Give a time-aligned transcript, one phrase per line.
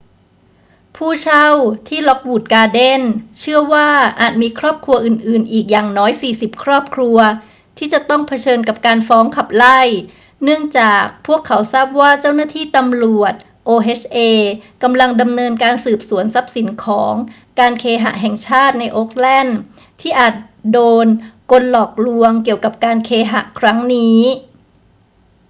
[0.95, 1.47] ผู้เช่า
[1.87, 3.05] ที่ lockwood gardens
[3.39, 3.89] เชื่อว่า
[4.19, 7.17] อาจมีครอบครัวอื่น ๆ อีกอย่างน้อย 40 ครอบครัว
[7.77, 9.79] ที่จะต้องเผชิญกับการฟ้องขับไล่
[10.43, 13.33] เนื่องจากพวกเขาทราบว่าเจ้าหน้าที่ตำรวจ
[13.67, 14.19] oha
[14.83, 17.13] กำลังดำเนินการสืบสวนทรัพย์สินของ
[17.59, 19.57] การเคหะแห่งชาติในโอ๊กแลนด์
[20.01, 20.35] ที่อาจ
[20.71, 21.07] โดน
[21.51, 24.19] กลหลอกลวงเกี่ยวกับการเคหะครั้งนี้